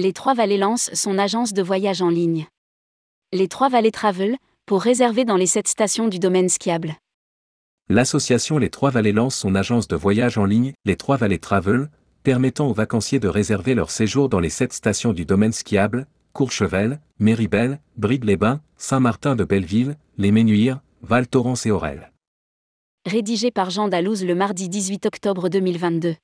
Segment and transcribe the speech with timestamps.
[0.00, 2.46] Les Trois-Vallées lance son agence de voyage en ligne.
[3.32, 6.94] Les Trois-Vallées Travel, pour réserver dans les sept stations du domaine skiable.
[7.88, 11.90] L'association Les Trois-Vallées lance son agence de voyage en ligne, Les Trois-Vallées Travel,
[12.22, 17.00] permettant aux vacanciers de réserver leur séjour dans les sept stations du domaine skiable, Courchevel,
[17.18, 22.12] Méribel, Brive-les-Bains, Saint-Martin de Belleville, Les Ménuires, Val Thorens et Aurel.
[23.04, 26.14] Rédigé par Jean Dalouse le mardi 18 octobre 2022.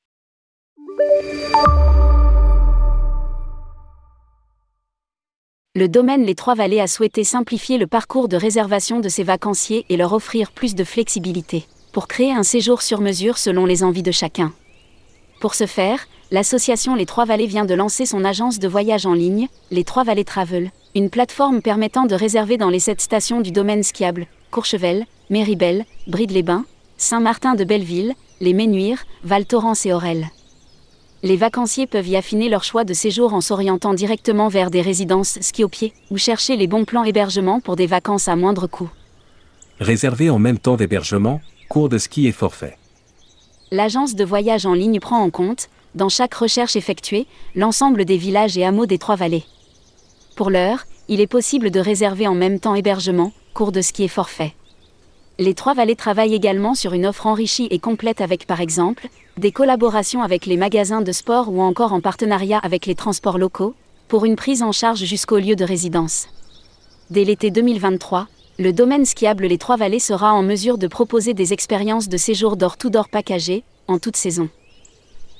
[5.77, 9.96] Le domaine Les Trois-Vallées a souhaité simplifier le parcours de réservation de ses vacanciers et
[9.96, 14.12] leur offrir plus de flexibilité, pour créer un séjour sur mesure selon les envies de
[14.12, 14.52] chacun.
[15.41, 19.48] Pour ce faire, l'association Les Trois-Vallées vient de lancer son agence de voyage en ligne,
[19.73, 24.29] Les Trois-Vallées Travel, une plateforme permettant de réserver dans les sept stations du domaine skiable,
[24.52, 26.66] Courchevel, Méribel, Bride-les-Bains,
[26.98, 30.29] Saint-Martin de Belleville, Les Ménuires, Val Thorens et Aurel
[31.24, 35.38] les vacanciers peuvent y affiner leur choix de séjour en s'orientant directement vers des résidences
[35.40, 38.90] ski au pied ou chercher les bons plans hébergement pour des vacances à moindre coût.
[39.80, 42.76] Réservé en même temps d'hébergement, cours de ski et forfait.
[43.70, 48.58] L'agence de voyage en ligne prend en compte, dans chaque recherche effectuée, l'ensemble des villages
[48.58, 49.45] et hameaux des Trois-Vallées.
[50.36, 54.08] Pour l'heure, il est possible de réserver en même temps hébergement, cours de ski et
[54.08, 54.52] forfait.
[55.38, 60.23] Les Trois-Vallées travaillent également sur une offre enrichie et complète avec par exemple des collaborations
[60.23, 63.74] avec les magasins de sport ou encore en partenariat avec les transports locaux,
[64.06, 66.28] pour une prise en charge jusqu'au lieu de résidence.
[67.10, 68.28] Dès l'été 2023,
[68.60, 72.76] le domaine skiable Les Trois-Vallées sera en mesure de proposer des expériences de séjour d'or
[72.76, 74.48] tout d'or packagé, en toute saison.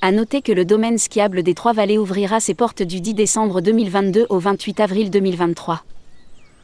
[0.01, 4.25] À noter que le domaine skiable des Trois-Vallées ouvrira ses portes du 10 décembre 2022
[4.29, 5.83] au 28 avril 2023.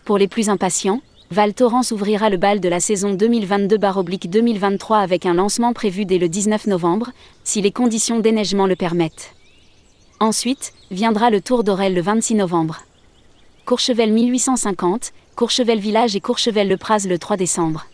[0.03, 1.01] Pour les plus impatients,
[1.31, 6.27] Val Thorens ouvrira le bal de la saison 2022-2023 avec un lancement prévu dès le
[6.27, 7.11] 19 novembre,
[7.45, 9.33] si les conditions d'éneigement le permettent.
[10.19, 12.79] Ensuite, viendra le Tour d'Orel le 26 novembre.
[13.63, 17.85] Courchevel 1850, Courchevel Village et Courchevel Le Praz le 3 décembre.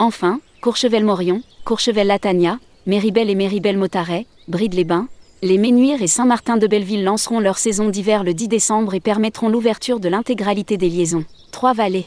[0.00, 5.06] Enfin, Courchevel Morion, Courchevel Latania, Méribel et Méribel Motaret, Bride-les-Bains,
[5.42, 9.48] les Ménuires et Saint-Martin de Belleville lanceront leur saison d'hiver le 10 décembre et permettront
[9.48, 11.24] l'ouverture de l'intégralité des liaisons.
[11.52, 12.06] Trois vallées.